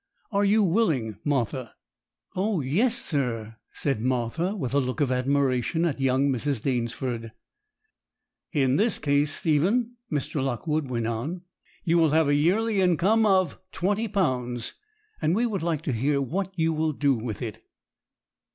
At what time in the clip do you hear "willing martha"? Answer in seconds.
0.63-1.75